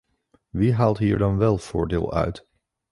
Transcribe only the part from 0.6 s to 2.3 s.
haalt hier dan wel voordeel